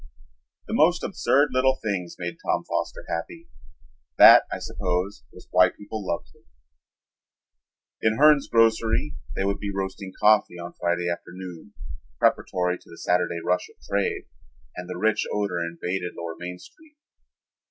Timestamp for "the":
0.65-0.73, 12.89-12.97, 14.89-14.97